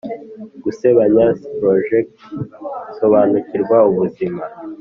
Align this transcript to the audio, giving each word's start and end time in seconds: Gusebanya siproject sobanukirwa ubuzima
Gusebanya 0.63 1.25
siproject 1.41 2.13
sobanukirwa 2.97 3.77
ubuzima 3.89 4.41